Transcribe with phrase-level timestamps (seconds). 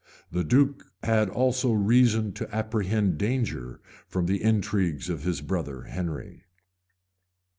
[0.31, 6.41] The duke had also reason to apprehend danger from the intrigues of his brother Henry.